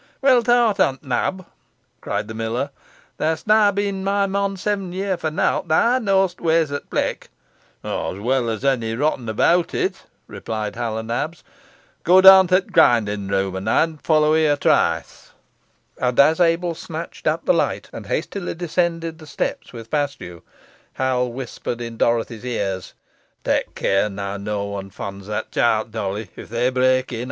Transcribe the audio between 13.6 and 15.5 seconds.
ey'n follow i' a troice."